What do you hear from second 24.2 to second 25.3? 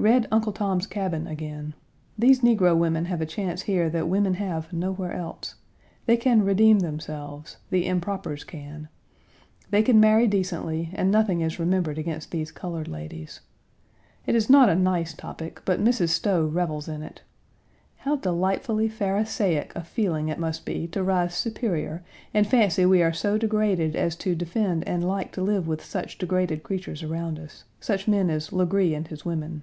defend and like